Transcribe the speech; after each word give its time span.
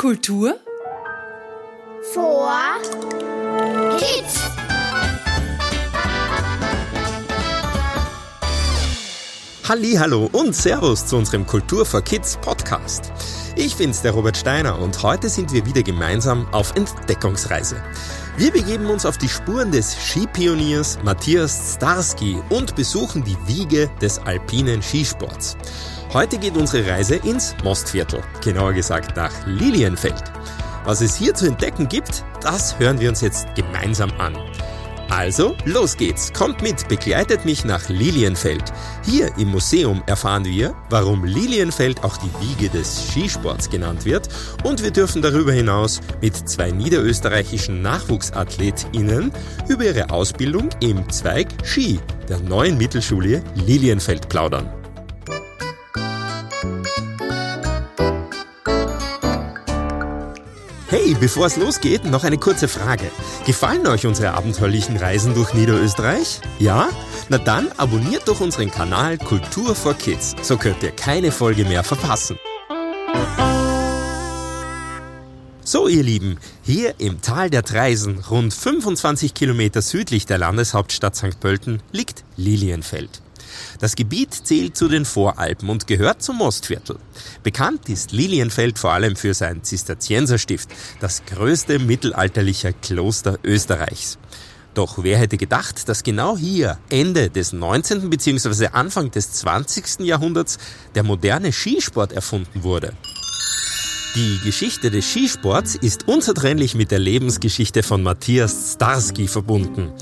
Kultur 0.00 0.58
vor 2.14 2.80
Kids. 3.98 4.49
Hallo 9.72 10.28
und 10.32 10.52
Servus 10.52 11.06
zu 11.06 11.16
unserem 11.16 11.46
Kultur 11.46 11.86
for 11.86 12.02
Kids 12.02 12.36
Podcast. 12.38 13.12
Ich 13.54 13.76
bin's, 13.76 14.02
der 14.02 14.10
Robert 14.10 14.36
Steiner, 14.36 14.76
und 14.80 15.00
heute 15.04 15.28
sind 15.28 15.52
wir 15.52 15.64
wieder 15.64 15.84
gemeinsam 15.84 16.48
auf 16.50 16.74
Entdeckungsreise. 16.74 17.80
Wir 18.36 18.50
begeben 18.50 18.86
uns 18.86 19.06
auf 19.06 19.16
die 19.16 19.28
Spuren 19.28 19.70
des 19.70 19.94
Skipioniers 19.94 20.98
Matthias 21.04 21.74
Starsky 21.76 22.42
und 22.48 22.74
besuchen 22.74 23.22
die 23.22 23.36
Wiege 23.46 23.88
des 24.02 24.18
alpinen 24.18 24.82
Skisports. 24.82 25.56
Heute 26.12 26.38
geht 26.38 26.56
unsere 26.56 26.90
Reise 26.90 27.14
ins 27.14 27.54
Mostviertel, 27.62 28.24
genauer 28.42 28.72
gesagt 28.72 29.16
nach 29.16 29.46
Lilienfeld. 29.46 30.32
Was 30.84 31.00
es 31.00 31.14
hier 31.14 31.32
zu 31.32 31.46
entdecken 31.46 31.88
gibt, 31.88 32.24
das 32.40 32.76
hören 32.80 32.98
wir 32.98 33.08
uns 33.08 33.20
jetzt 33.20 33.46
gemeinsam 33.54 34.10
an. 34.18 34.36
Also, 35.10 35.56
los 35.64 35.96
geht's. 35.96 36.32
Kommt 36.32 36.62
mit, 36.62 36.86
begleitet 36.86 37.44
mich 37.44 37.64
nach 37.64 37.88
Lilienfeld. 37.88 38.62
Hier 39.04 39.36
im 39.38 39.48
Museum 39.48 40.04
erfahren 40.06 40.44
wir, 40.44 40.72
warum 40.88 41.24
Lilienfeld 41.24 42.04
auch 42.04 42.16
die 42.16 42.30
Wiege 42.40 42.70
des 42.70 43.08
Skisports 43.08 43.68
genannt 43.68 44.04
wird 44.04 44.28
und 44.62 44.84
wir 44.84 44.92
dürfen 44.92 45.20
darüber 45.20 45.52
hinaus 45.52 46.00
mit 46.22 46.36
zwei 46.48 46.70
niederösterreichischen 46.70 47.82
NachwuchsathletInnen 47.82 49.32
über 49.68 49.84
ihre 49.84 50.10
Ausbildung 50.10 50.68
im 50.80 51.08
Zweig 51.10 51.48
Ski 51.64 51.98
der 52.28 52.38
neuen 52.38 52.78
Mittelschule 52.78 53.42
Lilienfeld 53.56 54.28
plaudern. 54.28 54.79
Bevor 61.14 61.46
es 61.46 61.56
losgeht, 61.56 62.04
noch 62.04 62.24
eine 62.24 62.38
kurze 62.38 62.68
Frage. 62.68 63.10
Gefallen 63.46 63.86
euch 63.86 64.06
unsere 64.06 64.32
abenteuerlichen 64.32 64.96
Reisen 64.96 65.34
durch 65.34 65.54
Niederösterreich? 65.54 66.40
Ja? 66.58 66.88
Na 67.28 67.38
dann 67.38 67.68
abonniert 67.76 68.28
doch 68.28 68.40
unseren 68.40 68.70
Kanal 68.70 69.18
Kultur 69.18 69.74
for 69.74 69.94
Kids, 69.94 70.36
so 70.42 70.56
könnt 70.56 70.82
ihr 70.82 70.92
keine 70.92 71.32
Folge 71.32 71.64
mehr 71.64 71.84
verpassen. 71.84 72.38
So, 75.62 75.86
ihr 75.86 76.02
Lieben, 76.02 76.38
hier 76.62 76.94
im 76.98 77.20
Tal 77.20 77.48
der 77.48 77.62
Treisen, 77.62 78.18
rund 78.30 78.52
25 78.52 79.34
Kilometer 79.34 79.82
südlich 79.82 80.26
der 80.26 80.38
Landeshauptstadt 80.38 81.14
St. 81.14 81.38
Pölten, 81.38 81.80
liegt 81.92 82.24
Lilienfeld. 82.36 83.22
Das 83.78 83.96
Gebiet 83.96 84.32
zählt 84.32 84.76
zu 84.76 84.88
den 84.88 85.04
Voralpen 85.04 85.68
und 85.68 85.86
gehört 85.86 86.22
zum 86.22 86.38
Mostviertel. 86.38 86.96
Bekannt 87.42 87.88
ist 87.88 88.12
Lilienfeld 88.12 88.78
vor 88.78 88.92
allem 88.92 89.16
für 89.16 89.34
sein 89.34 89.62
Zisterzienserstift, 89.62 90.68
das 91.00 91.22
größte 91.26 91.78
mittelalterliche 91.78 92.72
Kloster 92.72 93.38
Österreichs. 93.44 94.18
Doch 94.74 95.02
wer 95.02 95.18
hätte 95.18 95.36
gedacht, 95.36 95.88
dass 95.88 96.04
genau 96.04 96.36
hier 96.36 96.78
Ende 96.90 97.28
des 97.28 97.52
19. 97.52 98.08
bzw. 98.08 98.68
Anfang 98.68 99.10
des 99.10 99.32
20. 99.32 100.00
Jahrhunderts 100.00 100.58
der 100.94 101.02
moderne 101.02 101.52
Skisport 101.52 102.12
erfunden 102.12 102.62
wurde? 102.62 102.92
Die 104.16 104.40
Geschichte 104.44 104.90
des 104.90 105.08
Skisports 105.08 105.76
ist 105.76 106.08
unzertrennlich 106.08 106.74
mit 106.74 106.90
der 106.90 106.98
Lebensgeschichte 106.98 107.84
von 107.84 108.02
Matthias 108.02 108.72
Starsky 108.74 109.28
verbunden. 109.28 109.92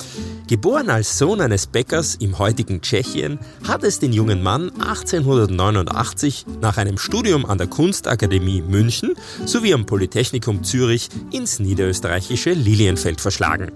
Geboren 0.49 0.89
als 0.89 1.19
Sohn 1.19 1.43
eines 1.43 1.67
Bäckers 1.67 2.15
im 2.15 2.39
heutigen 2.39 2.81
Tschechien, 2.81 3.39
hat 3.65 3.85
es 3.85 3.99
den 3.99 4.15
jungen 4.15 4.43
Mann 4.43 4.71
1889 4.81 6.47
nach 6.63 6.79
einem 6.79 6.97
Studium 6.97 7.45
an 7.45 7.59
der 7.59 7.67
Kunstakademie 7.67 8.63
München 8.63 9.13
sowie 9.45 9.75
am 9.75 9.85
Polytechnikum 9.85 10.65
Zürich 10.65 11.11
ins 11.33 11.59
niederösterreichische 11.59 12.53
Lilienfeld 12.53 13.21
verschlagen. 13.21 13.73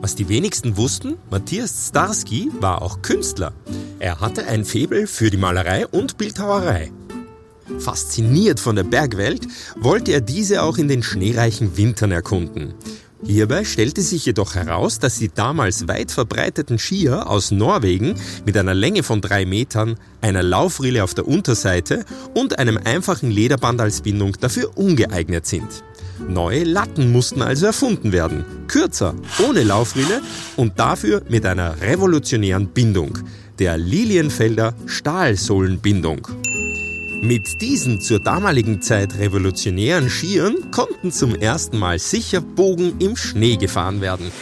Was 0.00 0.16
die 0.16 0.28
wenigsten 0.28 0.76
wussten, 0.76 1.14
Matthias 1.30 1.86
Starsky 1.90 2.50
war 2.58 2.82
auch 2.82 3.02
Künstler. 3.02 3.52
Er 4.00 4.18
hatte 4.18 4.46
ein 4.46 4.64
Faible 4.64 5.06
für 5.06 5.30
die 5.30 5.36
Malerei 5.36 5.86
und 5.86 6.18
Bildhauerei. 6.18 6.90
Fasziniert 7.78 8.58
von 8.58 8.74
der 8.74 8.82
Bergwelt 8.82 9.46
wollte 9.76 10.10
er 10.10 10.20
diese 10.20 10.64
auch 10.64 10.76
in 10.76 10.88
den 10.88 11.04
schneereichen 11.04 11.76
Wintern 11.76 12.10
erkunden. 12.10 12.74
Hierbei 13.22 13.64
stellte 13.64 14.00
sich 14.00 14.24
jedoch 14.24 14.54
heraus, 14.54 14.98
dass 14.98 15.18
die 15.18 15.28
damals 15.28 15.88
weit 15.88 16.10
verbreiteten 16.10 16.78
Skier 16.78 17.28
aus 17.28 17.50
Norwegen 17.50 18.14
mit 18.46 18.56
einer 18.56 18.74
Länge 18.74 19.02
von 19.02 19.20
drei 19.20 19.44
Metern, 19.44 19.96
einer 20.22 20.42
Laufrille 20.42 21.04
auf 21.04 21.12
der 21.12 21.28
Unterseite 21.28 22.04
und 22.34 22.58
einem 22.58 22.78
einfachen 22.82 23.30
Lederband 23.30 23.80
als 23.80 24.00
Bindung 24.00 24.36
dafür 24.40 24.76
ungeeignet 24.76 25.46
sind. 25.46 25.84
Neue 26.28 26.64
Latten 26.64 27.12
mussten 27.12 27.42
also 27.42 27.66
erfunden 27.66 28.12
werden, 28.12 28.44
kürzer, 28.68 29.14
ohne 29.46 29.64
Laufrille 29.64 30.22
und 30.56 30.78
dafür 30.78 31.22
mit 31.28 31.44
einer 31.44 31.80
revolutionären 31.80 32.68
Bindung, 32.68 33.18
der 33.58 33.76
Lilienfelder 33.76 34.74
Stahlsohlenbindung. 34.86 36.26
Mit 37.22 37.60
diesen 37.60 38.00
zur 38.00 38.18
damaligen 38.18 38.80
Zeit 38.80 39.18
revolutionären 39.18 40.08
Skiern 40.08 40.70
konnten 40.70 41.12
zum 41.12 41.34
ersten 41.34 41.78
Mal 41.78 41.98
sicher 41.98 42.40
Bogen 42.40 42.94
im 42.98 43.14
Schnee 43.14 43.56
gefahren 43.56 44.00
werden. 44.00 44.32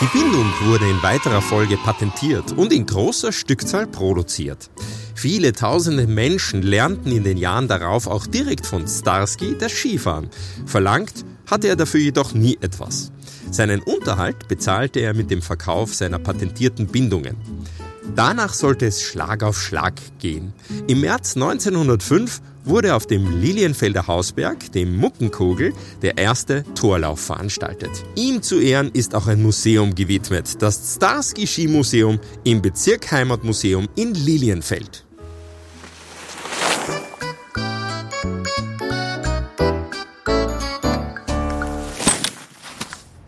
Die 0.00 0.06
Bindung 0.16 0.46
wurde 0.66 0.88
in 0.88 1.02
weiterer 1.02 1.42
Folge 1.42 1.76
patentiert 1.76 2.52
und 2.52 2.72
in 2.72 2.86
großer 2.86 3.32
Stückzahl 3.32 3.88
produziert. 3.88 4.70
Viele 5.16 5.52
tausende 5.52 6.06
Menschen 6.06 6.62
lernten 6.62 7.10
in 7.10 7.24
den 7.24 7.36
Jahren 7.36 7.66
darauf 7.66 8.06
auch 8.06 8.28
direkt 8.28 8.64
von 8.64 8.86
Starsky 8.86 9.56
das 9.58 9.72
Skifahren. 9.72 10.30
Verlangt 10.64 11.24
hatte 11.50 11.66
er 11.66 11.74
dafür 11.74 11.98
jedoch 11.98 12.34
nie 12.34 12.56
etwas. 12.60 13.10
Seinen 13.50 13.80
Unterhalt 13.80 14.46
bezahlte 14.46 15.00
er 15.00 15.12
mit 15.12 15.32
dem 15.32 15.42
Verkauf 15.42 15.92
seiner 15.92 16.20
patentierten 16.20 16.86
Bindungen. 16.86 17.36
Danach 18.14 18.54
sollte 18.54 18.86
es 18.86 19.02
Schlag 19.02 19.42
auf 19.42 19.60
Schlag 19.60 19.94
gehen. 20.18 20.52
Im 20.86 21.00
März 21.00 21.36
1905 21.36 22.40
wurde 22.64 22.94
auf 22.94 23.06
dem 23.06 23.40
Lilienfelder 23.40 24.06
Hausberg, 24.06 24.72
dem 24.72 24.96
Muckenkogel, 24.96 25.72
der 26.02 26.18
erste 26.18 26.64
Torlauf 26.74 27.20
veranstaltet. 27.20 27.90
Ihm 28.14 28.42
zu 28.42 28.60
Ehren 28.60 28.90
ist 28.92 29.14
auch 29.14 29.26
ein 29.26 29.42
Museum 29.42 29.94
gewidmet, 29.94 30.60
das 30.60 30.96
Starsky 30.96 31.46
Ski 31.46 31.68
Museum 31.68 32.18
im 32.44 32.60
Bezirk 32.60 33.10
Heimatmuseum 33.10 33.88
in 33.94 34.14
Lilienfeld. 34.14 35.04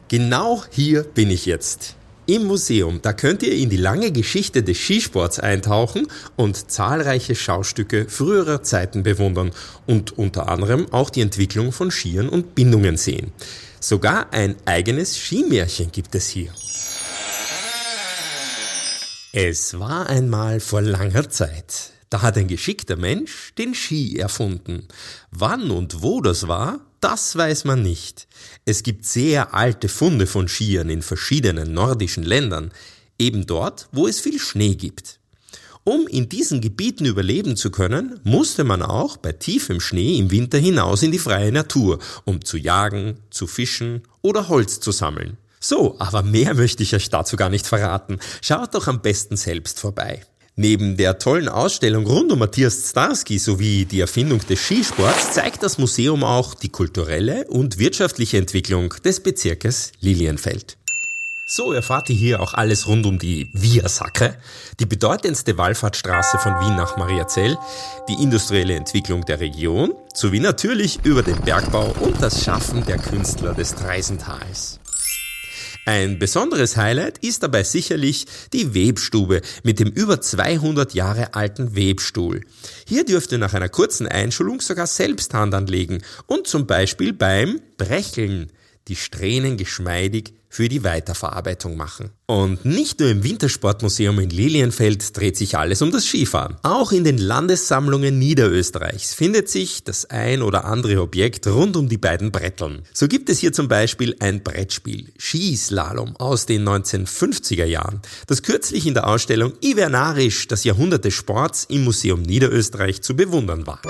Genau 0.09 0.65
hier 0.71 1.05
bin 1.05 1.31
ich 1.31 1.47
jetzt 1.47 1.95
im 2.27 2.45
Museum. 2.45 3.01
Da 3.03 3.13
könnt 3.13 3.43
ihr 3.43 3.53
in 3.53 3.71
die 3.71 3.77
lange 3.77 4.13
Geschichte 4.13 4.63
des 4.63 4.79
Skisports 4.79 5.39
eintauchen 5.39 6.07
und 6.37 6.71
zahlreiche 6.71 7.35
Schaustücke 7.35 8.07
früherer 8.09 8.63
Zeiten 8.63 9.03
bewundern 9.03 9.51
und 9.87 10.19
unter 10.19 10.49
anderem 10.49 10.93
auch 10.93 11.11
die 11.11 11.21
Entwicklung 11.21 11.73
von 11.73 11.91
Skiern 11.91 12.29
und 12.29 12.55
Bindungen 12.55 12.97
sehen. 12.97 13.33
Sogar 13.81 14.33
ein 14.33 14.57
eigenes 14.67 15.17
Skimärchen 15.17 15.91
gibt 15.91 16.15
es 16.15 16.29
hier. 16.29 16.53
Es 19.33 19.79
war 19.79 20.09
einmal 20.09 20.61
vor 20.61 20.83
langer 20.83 21.31
Zeit. 21.31 21.93
Da 22.11 22.23
hat 22.23 22.37
ein 22.37 22.49
geschickter 22.49 22.97
Mensch 22.97 23.55
den 23.57 23.75
Ski 23.75 24.19
erfunden. 24.19 24.89
Wann 25.31 25.71
und 25.71 26.03
wo 26.03 26.21
das 26.21 26.49
war, 26.49 26.81
das 27.01 27.37
weiß 27.37 27.65
man 27.65 27.83
nicht. 27.83 28.29
Es 28.65 28.83
gibt 28.83 29.05
sehr 29.05 29.55
alte 29.55 29.89
Funde 29.89 30.27
von 30.27 30.49
Skiern 30.49 30.91
in 30.91 31.03
verschiedenen 31.03 31.73
nordischen 31.73 32.23
Ländern, 32.23 32.73
eben 33.19 33.47
dort, 33.47 33.89
wo 33.93 34.07
es 34.07 34.21
viel 34.21 34.39
Schnee 34.39 34.75
gibt. 34.75 35.19
Um 35.85 36.07
in 36.07 36.29
diesen 36.29 36.61
Gebieten 36.61 37.07
überleben 37.07 37.57
zu 37.57 37.71
können, 37.71 38.21
musste 38.23 38.65
man 38.65 38.83
auch 38.83 39.17
bei 39.17 39.33
tiefem 39.33 39.81
Schnee 39.81 40.19
im 40.19 40.31
Winter 40.31 40.59
hinaus 40.59 41.03
in 41.03 41.11
die 41.11 41.19
freie 41.19 41.53
Natur, 41.53 41.99
um 42.25 42.45
zu 42.45 42.59
jagen, 42.59 43.19
zu 43.31 43.47
fischen 43.47 44.03
oder 44.21 44.49
Holz 44.49 44.81
zu 44.81 44.93
sammeln. 44.93 45.39
So, 45.59 45.97
aber 45.99 46.23
mehr 46.23 46.55
möchte 46.55 46.83
ich 46.83 46.95
euch 46.95 47.09
dazu 47.09 47.37
gar 47.37 47.49
nicht 47.49 47.67
verraten. 47.67 48.19
Schaut 48.43 48.75
doch 48.75 48.89
am 48.89 49.01
besten 49.01 49.37
selbst 49.37 49.81
vorbei. 49.81 50.23
Neben 50.63 50.99
der 50.99 51.19
tollen 51.19 51.49
Ausstellung 51.49 52.07
rund 52.07 52.31
um 52.31 52.39
Matthias 52.39 52.91
Starsky 52.91 53.39
sowie 53.39 53.87
die 53.87 54.01
Erfindung 54.01 54.41
des 54.47 54.61
Skisports 54.61 55.33
zeigt 55.33 55.63
das 55.63 55.79
Museum 55.79 56.23
auch 56.23 56.53
die 56.53 56.69
kulturelle 56.69 57.47
und 57.47 57.79
wirtschaftliche 57.79 58.37
Entwicklung 58.37 58.93
des 59.03 59.21
Bezirkes 59.21 59.93
Lilienfeld. 60.01 60.77
So 61.47 61.73
erfahrt 61.73 62.11
ihr 62.11 62.17
hier 62.17 62.41
auch 62.43 62.53
alles 62.53 62.87
rund 62.87 63.07
um 63.07 63.19
die 63.19 63.49
Via 63.55 63.89
Sacre, 63.89 64.37
die 64.79 64.85
bedeutendste 64.85 65.57
Wallfahrtsstraße 65.57 66.37
von 66.37 66.53
Wien 66.61 66.77
nach 66.77 66.99
Mariazell, 66.99 67.57
die 68.11 68.23
industrielle 68.23 68.75
Entwicklung 68.75 69.25
der 69.25 69.41
Region 69.41 69.95
sowie 70.13 70.41
natürlich 70.41 71.03
über 71.05 71.23
den 71.23 71.41
Bergbau 71.41 71.95
und 72.01 72.21
das 72.21 72.45
Schaffen 72.45 72.85
der 72.85 72.99
Künstler 72.99 73.55
des 73.55 73.75
Treisentals. 73.75 74.79
Ein 75.87 76.19
besonderes 76.19 76.77
Highlight 76.77 77.19
ist 77.19 77.43
dabei 77.43 77.63
sicherlich 77.63 78.27
die 78.53 78.75
Webstube 78.75 79.41
mit 79.63 79.81
dem 79.81 79.89
über 79.89 80.21
200 80.21 80.95
Jahre 80.95 81.35
alten 81.35 81.75
Webstuhl. 81.75 82.43
Hier 82.87 83.05
dürft 83.05 83.33
ihr 83.33 83.39
nach 83.39 83.55
einer 83.55 83.69
kurzen 83.69 84.07
Einschulung 84.07 84.61
sogar 84.61 84.87
selbst 84.87 85.33
Hand 85.33 85.55
anlegen 85.55 86.03
und 86.27 86.47
zum 86.47 86.67
Beispiel 86.67 87.13
beim 87.13 87.61
Brecheln 87.79 88.53
die 88.89 88.97
Strähnen 88.97 89.57
geschmeidig 89.57 90.35
für 90.51 90.69
die 90.69 90.85
Weiterverarbeitung 90.85 91.77
machen. 91.77 92.11
Und 92.27 92.65
nicht 92.65 93.01
nur 93.01 93.09
im 93.09 93.25
Wintersportmuseum 93.25 94.19
in 94.19 94.31
Lilienfeld 94.31 95.17
dreht 95.17 95.37
sich 95.37 95.57
alles 95.57 95.81
um 95.81 95.93
das 95.93 96.05
Skifahren. 96.05 96.57
Auch 96.63 96.93
in 96.93 97.05
den 97.05 97.19
Landessammlungen 97.19 98.19
Niederösterreichs 98.19 99.15
findet 99.15 99.49
sich 99.49 99.85
das 99.85 100.05
ein 100.11 100.43
oder 100.43 100.65
andere 100.65 101.01
Objekt 101.01 101.47
rund 101.47 101.77
um 101.77 101.89
die 101.89 101.99
beiden 101.99 102.33
Bretteln. 102.33 102.83
So 102.93 103.07
gibt 103.07 103.31
es 103.31 103.39
hier 103.39 103.53
zum 103.53 103.69
Beispiel 103.69 104.17
ein 104.19 104.43
Brettspiel, 104.43 105.13
Skislalom 105.17 106.17
aus 106.17 106.47
den 106.47 106.69
1950er 106.69 107.65
Jahren, 107.65 108.01
das 108.27 108.43
kürzlich 108.43 108.87
in 108.87 108.95
der 108.95 109.07
Ausstellung 109.07 109.53
Ivernarisch, 109.61 110.49
das 110.49 110.65
Jahrhundert 110.65 111.05
des 111.05 111.15
Sports 111.15 111.65
im 111.69 111.85
Museum 111.85 112.23
Niederösterreich 112.23 113.03
zu 113.03 113.15
bewundern 113.15 113.67
war. 113.67 113.81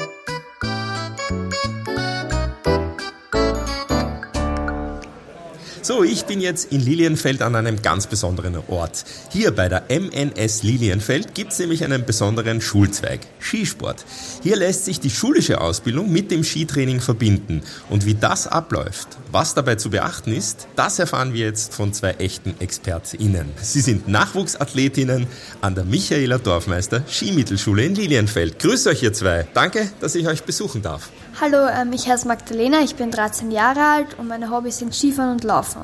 So, 5.91 6.05
ich 6.05 6.25
bin 6.25 6.41
jetzt 6.41 6.71
in 6.71 6.79
Lilienfeld 6.79 7.43
an 7.43 7.57
einem 7.57 7.83
ganz 7.83 8.07
besonderen 8.07 8.57
Ort. 8.69 9.05
Hier 9.31 9.51
bei 9.51 9.69
der 9.69 9.87
MNS 9.89 10.63
Lilienfeld 10.63 11.35
gibt 11.35 11.51
es 11.51 11.59
nämlich 11.59 11.83
einen 11.83 12.07
besonderen 12.07 12.61
Schulzweig, 12.61 13.23
Skisport. 13.41 14.05
Hier 14.41 14.55
lässt 14.55 14.85
sich 14.85 15.01
die 15.01 15.11
schulische 15.11 15.61
Ausbildung 15.61 16.13
mit 16.13 16.31
dem 16.31 16.45
Skitraining 16.45 17.01
verbinden. 17.01 17.63
Und 17.89 18.07
wie 18.07 18.15
das 18.15 18.47
abläuft, 18.47 19.09
was 19.33 19.55
dabei 19.55 19.75
zu 19.75 19.91
beachten 19.91 20.33
ist, 20.33 20.69
das 20.77 21.01
erfahren 21.01 21.35
wir 21.35 21.47
jetzt 21.47 21.75
von 21.75 21.93
zwei 21.93 22.13
echten 22.13 22.55
ExpertInnen. 22.61 23.49
Sie 23.61 23.81
sind 23.81 24.07
Nachwuchsathletinnen 24.07 25.27
an 25.61 25.75
der 25.75 25.83
Michaela 25.83 26.39
Dorfmeister 26.39 27.03
Skimittelschule 27.09 27.85
in 27.85 27.97
Lilienfeld. 27.97 28.61
Grüß 28.61 28.87
euch 28.87 29.03
ihr 29.03 29.13
zwei. 29.13 29.49
Danke, 29.55 29.91
dass 29.99 30.15
ich 30.15 30.29
euch 30.29 30.45
besuchen 30.45 30.83
darf. 30.83 31.11
Hallo, 31.41 31.69
ähm, 31.69 31.91
ich 31.95 32.07
heiße 32.07 32.29
Magdalena, 32.29 32.83
ich 32.83 32.97
bin 32.97 33.11
13 33.11 33.51
Jahre 33.51 33.81
alt 33.81 34.19
und 34.19 34.29
meine 34.29 34.51
Hobbys 34.51 34.77
sind 34.77 34.95
Skifahren 34.95 35.33
und 35.33 35.43
Laufen. 35.43 35.81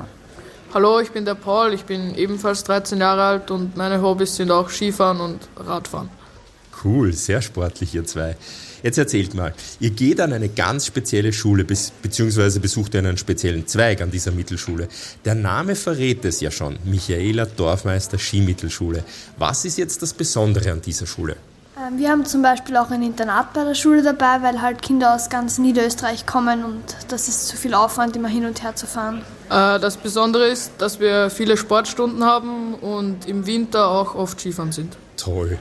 Hallo, 0.71 0.99
ich 0.99 1.09
bin 1.09 1.25
der 1.25 1.33
Paul, 1.33 1.73
ich 1.73 1.83
bin 1.83 2.13
ebenfalls 2.13 2.63
13 2.65 2.99
Jahre 2.99 3.23
alt 3.23 3.49
und 3.49 3.75
meine 3.75 3.99
Hobbys 3.99 4.35
sind 4.35 4.51
auch 4.51 4.69
Skifahren 4.69 5.19
und 5.19 5.39
Radfahren. 5.55 6.09
Cool, 6.83 7.11
sehr 7.11 7.41
sportlich 7.41 7.95
ihr 7.95 8.05
zwei. 8.05 8.37
Jetzt 8.83 8.99
erzählt 8.99 9.33
mal, 9.33 9.51
ihr 9.79 9.89
geht 9.89 10.21
an 10.21 10.31
eine 10.31 10.49
ganz 10.49 10.85
spezielle 10.85 11.33
Schule 11.33 11.63
beziehungsweise 11.63 12.59
besucht 12.59 12.93
ihr 12.93 12.99
einen 12.99 13.17
speziellen 13.17 13.65
Zweig 13.65 14.01
an 14.01 14.11
dieser 14.11 14.31
Mittelschule. 14.31 14.87
Der 15.25 15.33
Name 15.33 15.75
verrät 15.75 16.23
es 16.23 16.39
ja 16.39 16.51
schon, 16.51 16.77
Michaela 16.85 17.47
Dorfmeister 17.47 18.19
Skimittelschule. 18.19 19.03
Was 19.39 19.65
ist 19.65 19.79
jetzt 19.79 20.03
das 20.03 20.13
Besondere 20.13 20.71
an 20.71 20.81
dieser 20.81 21.07
Schule? 21.07 21.35
Ähm, 21.77 21.99
wir 21.99 22.09
haben 22.09 22.25
zum 22.25 22.41
Beispiel 22.41 22.77
auch 22.77 22.89
ein 22.89 23.03
Internat 23.03 23.53
bei 23.53 23.63
der 23.63 23.75
Schule 23.75 24.01
dabei, 24.01 24.41
weil 24.41 24.61
halt 24.61 24.81
Kinder 24.81 25.13
aus 25.13 25.29
ganz 25.29 25.57
Niederösterreich 25.57 26.25
kommen 26.25 26.63
und 26.63 26.83
das 27.09 27.27
ist 27.27 27.47
zu 27.47 27.57
viel 27.57 27.73
Aufwand, 27.73 28.15
immer 28.15 28.29
hin 28.29 28.45
und 28.45 28.63
her 28.63 28.75
zu 28.75 28.87
fahren. 28.87 29.21
Äh, 29.49 29.79
das 29.79 29.97
Besondere 29.97 30.47
ist, 30.47 30.71
dass 30.79 30.99
wir 30.99 31.29
viele 31.29 31.57
Sportstunden 31.57 32.23
haben 32.23 32.73
und 32.75 33.27
im 33.27 33.45
Winter 33.45 33.87
auch 33.89 34.15
oft 34.15 34.39
Skifahren 34.39 34.71
sind. 34.71 34.97
Toll. 35.17 35.57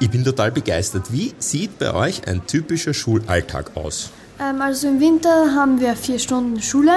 Ich 0.00 0.10
bin 0.10 0.24
total 0.24 0.50
begeistert. 0.50 1.12
Wie 1.12 1.34
sieht 1.38 1.78
bei 1.78 1.94
euch 1.94 2.26
ein 2.26 2.46
typischer 2.46 2.92
Schulalltag 2.92 3.76
aus? 3.76 4.10
Ähm, 4.40 4.60
also 4.60 4.88
im 4.88 5.00
Winter 5.00 5.54
haben 5.54 5.80
wir 5.80 5.96
vier 5.96 6.18
Stunden 6.18 6.60
Schule 6.60 6.94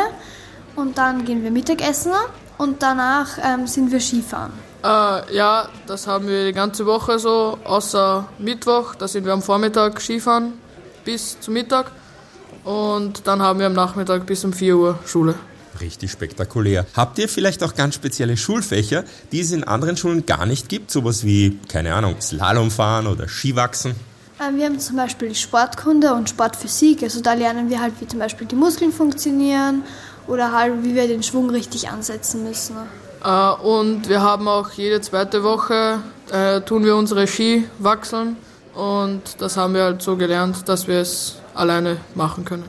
und 0.76 0.98
dann 0.98 1.24
gehen 1.24 1.44
wir 1.44 1.52
Mittagessen 1.52 2.12
und 2.58 2.82
danach 2.82 3.38
ähm, 3.44 3.68
sind 3.68 3.92
wir 3.92 4.00
Skifahren. 4.00 4.67
Äh, 4.84 5.36
ja, 5.36 5.70
das 5.88 6.08
haben 6.08 6.28
wir 6.28 6.46
die 6.46 6.54
ganze 6.54 6.86
Woche 6.86 7.20
so, 7.20 7.58
außer 7.64 8.28
Mittwoch. 8.40 8.96
Da 8.96 9.08
sind 9.08 9.26
wir 9.26 9.34
am 9.34 9.42
Vormittag 9.42 10.00
Skifahren 10.02 10.54
bis 11.04 11.40
zum 11.40 11.54
Mittag. 11.54 11.92
Und 12.64 13.28
dann 13.28 13.42
haben 13.42 13.60
wir 13.60 13.68
am 13.68 13.74
Nachmittag 13.74 14.26
bis 14.26 14.44
um 14.44 14.54
4 14.54 14.78
Uhr 14.78 15.00
Schule. 15.06 15.36
Richtig 15.80 16.12
spektakulär. 16.12 16.86
Habt 16.96 17.20
ihr 17.20 17.30
vielleicht 17.30 17.64
auch 17.64 17.76
ganz 17.76 17.96
spezielle 17.96 18.36
Schulfächer, 18.36 19.04
die 19.32 19.42
es 19.42 19.52
in 19.52 19.64
anderen 19.64 19.96
Schulen 19.96 20.26
gar 20.26 20.46
nicht 20.46 20.70
gibt? 20.70 20.92
Sowas 20.92 21.24
wie, 21.24 21.60
keine 21.70 21.94
Ahnung, 21.94 22.20
Slalomfahren 22.20 23.08
oder 23.08 23.28
Skiwachsen? 23.28 23.96
Ähm, 24.42 24.58
wir 24.58 24.66
haben 24.66 24.80
zum 24.80 24.96
Beispiel 24.98 25.34
Sportkunde 25.34 26.14
und 26.14 26.30
Sportphysik. 26.30 27.04
Also 27.04 27.22
da 27.22 27.34
lernen 27.34 27.70
wir 27.70 27.82
halt, 27.82 27.94
wie 28.00 28.08
zum 28.08 28.20
Beispiel 28.20 28.48
die 28.48 28.56
Muskeln 28.56 28.92
funktionieren 28.92 29.84
oder 30.28 30.52
halt, 30.52 30.84
wie 30.84 30.96
wir 30.96 31.08
den 31.08 31.24
Schwung 31.24 31.50
richtig 31.50 31.90
ansetzen 31.90 32.44
müssen. 32.44 32.76
Äh, 33.28 33.52
und 33.62 34.08
wir 34.08 34.22
haben 34.22 34.48
auch 34.48 34.72
jede 34.72 35.02
zweite 35.02 35.44
Woche, 35.44 36.00
äh, 36.32 36.62
tun 36.62 36.86
wir 36.86 36.96
unsere 36.96 37.28
Ski 37.28 37.66
wachseln 37.78 38.38
und 38.74 39.22
das 39.40 39.58
haben 39.58 39.74
wir 39.74 39.84
halt 39.84 40.02
so 40.02 40.16
gelernt, 40.16 40.70
dass 40.70 40.88
wir 40.88 41.02
es 41.02 41.36
alleine 41.54 41.98
machen 42.16 42.46
können. 42.46 42.64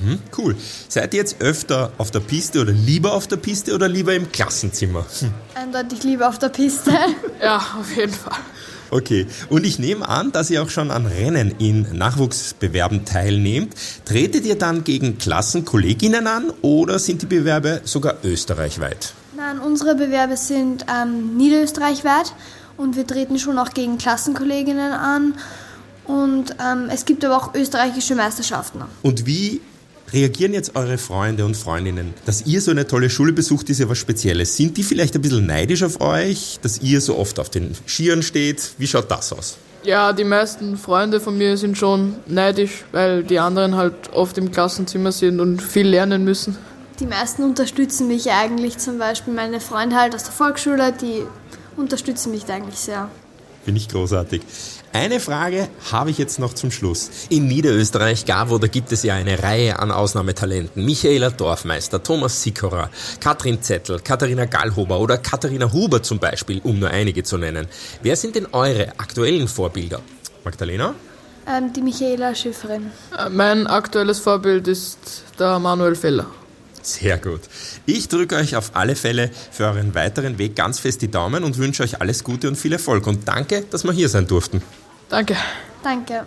Mhm, 0.00 0.20
cool. 0.38 0.56
Seid 0.88 1.14
ihr 1.14 1.20
jetzt 1.20 1.40
öfter 1.40 1.92
auf 1.98 2.10
der 2.10 2.20
Piste 2.20 2.60
oder 2.60 2.72
lieber 2.72 3.12
auf 3.12 3.26
der 3.26 3.36
Piste 3.36 3.74
oder 3.74 3.88
lieber 3.88 4.14
im 4.14 4.30
Klassenzimmer? 4.30 5.04
Hm. 5.18 5.34
Eindeutig 5.54 6.04
lieber 6.04 6.28
auf 6.28 6.38
der 6.38 6.48
Piste. 6.48 6.92
ja, 7.42 7.56
auf 7.78 7.94
jeden 7.96 8.12
Fall. 8.12 8.38
Okay, 8.90 9.26
und 9.48 9.64
ich 9.64 9.78
nehme 9.78 10.08
an, 10.08 10.32
dass 10.32 10.50
ihr 10.50 10.62
auch 10.62 10.70
schon 10.70 10.90
an 10.90 11.06
Rennen 11.06 11.54
in 11.58 11.86
Nachwuchsbewerben 11.96 13.04
teilnehmt. 13.04 13.74
Tretet 14.04 14.44
ihr 14.44 14.56
dann 14.56 14.84
gegen 14.84 15.18
Klassenkolleginnen 15.18 16.26
an 16.26 16.52
oder 16.62 16.98
sind 16.98 17.22
die 17.22 17.26
Bewerbe 17.26 17.80
sogar 17.84 18.16
österreichweit? 18.22 19.14
Nein, 19.36 19.58
unsere 19.58 19.94
Bewerbe 19.94 20.36
sind 20.36 20.86
ähm, 20.88 21.36
niederösterreichweit 21.36 22.32
und 22.76 22.96
wir 22.96 23.06
treten 23.06 23.38
schon 23.38 23.58
auch 23.58 23.70
gegen 23.70 23.98
Klassenkolleginnen 23.98 24.92
an. 24.92 25.34
Und 26.06 26.54
ähm, 26.60 26.88
es 26.90 27.04
gibt 27.04 27.24
aber 27.24 27.36
auch 27.36 27.54
österreichische 27.54 28.14
Meisterschaften. 28.14 28.82
Und 29.02 29.26
wie 29.26 29.60
reagieren 30.14 30.54
jetzt 30.54 30.76
eure 30.76 30.96
Freunde 30.96 31.44
und 31.44 31.56
Freundinnen? 31.56 32.14
Dass 32.24 32.46
ihr 32.46 32.60
so 32.60 32.70
eine 32.70 32.86
tolle 32.86 33.10
Schule 33.10 33.32
besucht, 33.32 33.68
ist 33.68 33.80
ja 33.80 33.88
was 33.88 33.98
Spezielles. 33.98 34.56
Sind 34.56 34.76
die 34.76 34.82
vielleicht 34.82 35.14
ein 35.16 35.22
bisschen 35.22 35.46
neidisch 35.46 35.82
auf 35.82 36.00
euch, 36.00 36.58
dass 36.62 36.80
ihr 36.80 37.00
so 37.00 37.18
oft 37.18 37.38
auf 37.40 37.50
den 37.50 37.74
Skiern 37.86 38.22
steht? 38.22 38.70
Wie 38.78 38.86
schaut 38.86 39.10
das 39.10 39.32
aus? 39.32 39.58
Ja, 39.82 40.14
die 40.14 40.24
meisten 40.24 40.78
Freunde 40.78 41.20
von 41.20 41.36
mir 41.36 41.58
sind 41.58 41.76
schon 41.76 42.14
neidisch, 42.26 42.84
weil 42.92 43.22
die 43.22 43.38
anderen 43.38 43.76
halt 43.76 44.12
oft 44.14 44.38
im 44.38 44.50
Klassenzimmer 44.50 45.12
sind 45.12 45.40
und 45.40 45.60
viel 45.60 45.86
lernen 45.86 46.24
müssen. 46.24 46.56
Die 47.00 47.06
meisten 47.06 47.42
unterstützen 47.42 48.08
mich 48.08 48.30
eigentlich, 48.30 48.78
zum 48.78 48.98
Beispiel 48.98 49.34
meine 49.34 49.60
Freunde 49.60 49.96
halt 49.96 50.14
aus 50.14 50.22
der 50.22 50.32
Volksschule, 50.32 50.92
die 50.92 51.24
unterstützen 51.76 52.30
mich 52.30 52.44
da 52.44 52.54
eigentlich 52.54 52.78
sehr. 52.78 53.10
Finde 53.64 53.80
ich 53.80 53.88
großartig. 53.88 54.42
Eine 54.92 55.20
Frage 55.20 55.68
habe 55.90 56.10
ich 56.10 56.18
jetzt 56.18 56.38
noch 56.38 56.52
zum 56.52 56.70
Schluss. 56.70 57.10
In 57.30 57.48
Niederösterreich, 57.48 58.26
Gavo, 58.26 58.58
da 58.58 58.66
gibt 58.66 58.92
es 58.92 59.02
ja 59.02 59.14
eine 59.14 59.42
Reihe 59.42 59.78
an 59.78 59.90
Ausnahmetalenten. 59.90 60.84
Michaela 60.84 61.30
Dorfmeister, 61.30 62.02
Thomas 62.02 62.42
Sikora, 62.42 62.90
Katrin 63.20 63.62
Zettel, 63.62 64.00
Katharina 64.00 64.44
Gallhuber 64.44 65.00
oder 65.00 65.16
Katharina 65.16 65.72
Huber 65.72 66.02
zum 66.02 66.18
Beispiel, 66.18 66.60
um 66.62 66.78
nur 66.78 66.90
einige 66.90 67.22
zu 67.22 67.38
nennen. 67.38 67.66
Wer 68.02 68.16
sind 68.16 68.36
denn 68.36 68.46
eure 68.52 68.88
aktuellen 68.98 69.48
Vorbilder? 69.48 70.00
Magdalena? 70.44 70.94
Ähm, 71.46 71.72
die 71.72 71.80
Michaela 71.80 72.34
Schifferin. 72.34 72.90
Äh, 73.18 73.30
mein 73.30 73.66
aktuelles 73.66 74.18
Vorbild 74.18 74.68
ist 74.68 75.24
der 75.38 75.58
Manuel 75.58 75.94
Feller. 75.94 76.26
Sehr 76.84 77.18
gut. 77.18 77.40
Ich 77.86 78.08
drücke 78.08 78.36
euch 78.36 78.56
auf 78.56 78.72
alle 78.74 78.94
Fälle 78.94 79.30
für 79.50 79.64
euren 79.64 79.94
weiteren 79.94 80.38
Weg 80.38 80.54
ganz 80.54 80.78
fest 80.78 81.00
die 81.02 81.10
Daumen 81.10 81.42
und 81.42 81.56
wünsche 81.56 81.82
euch 81.82 82.00
alles 82.00 82.24
Gute 82.24 82.46
und 82.48 82.56
viel 82.56 82.72
Erfolg. 82.72 83.06
Und 83.06 83.26
danke, 83.26 83.64
dass 83.70 83.84
wir 83.84 83.92
hier 83.92 84.08
sein 84.08 84.26
durften. 84.26 84.62
Danke. 85.08 85.36
Danke. 85.82 86.26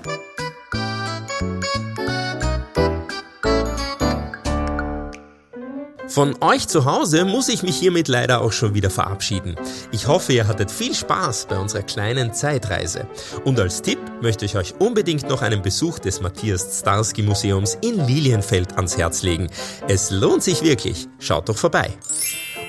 Von 6.17 6.33
euch 6.41 6.67
zu 6.67 6.83
Hause 6.85 7.25
muss 7.25 7.47
ich 7.47 7.61
mich 7.61 7.75
hiermit 7.75 8.07
leider 8.07 8.41
auch 8.41 8.51
schon 8.51 8.73
wieder 8.73 8.89
verabschieden. 8.89 9.55
Ich 9.91 10.07
hoffe, 10.07 10.33
ihr 10.33 10.47
hattet 10.47 10.71
viel 10.71 10.95
Spaß 10.95 11.45
bei 11.47 11.59
unserer 11.59 11.83
kleinen 11.83 12.33
Zeitreise. 12.33 13.05
Und 13.45 13.59
als 13.59 13.83
Tipp 13.83 13.99
möchte 14.19 14.43
ich 14.43 14.57
euch 14.57 14.73
unbedingt 14.79 15.29
noch 15.29 15.43
einen 15.43 15.61
Besuch 15.61 15.99
des 15.99 16.19
Matthias 16.19 16.79
Starsky 16.79 17.21
Museums 17.21 17.77
in 17.81 18.03
Lilienfeld 18.07 18.77
ans 18.77 18.97
Herz 18.97 19.21
legen. 19.21 19.47
Es 19.87 20.09
lohnt 20.09 20.41
sich 20.41 20.63
wirklich. 20.63 21.07
Schaut 21.19 21.49
doch 21.49 21.57
vorbei. 21.57 21.91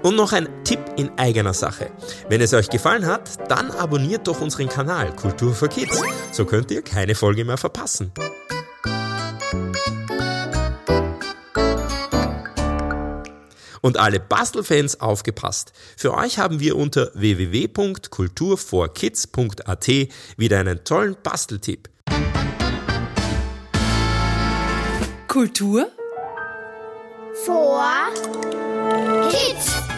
Und 0.03 0.17
noch 0.17 0.33
ein 0.33 0.49
Tipp 0.65 0.81
in 0.97 1.11
eigener 1.19 1.53
Sache. 1.53 1.91
Wenn 2.31 2.41
es 2.41 2.55
euch 2.55 2.71
gefallen 2.71 3.05
hat, 3.05 3.51
dann 3.51 3.71
abonniert 3.71 4.27
doch 4.29 4.41
unseren 4.41 4.69
Kanal 4.69 5.15
Kultur 5.15 5.55
für 5.55 5.69
Kids. 5.69 6.01
So 6.33 6.47
könnt 6.47 6.71
ihr 6.71 6.81
keine 6.81 7.15
Folge 7.15 7.45
mehr 7.45 7.59
verpassen. 7.59 8.13
Und 13.81 13.97
alle 13.97 14.21
Bastelfans 14.21 15.01
aufgepasst. 15.01 15.73
Für 15.97 16.13
euch 16.15 16.39
haben 16.39 16.61
wir 16.61 16.77
unter 16.77 17.11
www.kulturforkids.at 17.15 19.89
wieder 20.37 20.59
einen 20.59 20.85
tollen 20.85 21.17
Basteltipp. 21.23 21.89
Kultur 25.29 25.89
vor 27.45 27.85
Kids. 29.31 29.98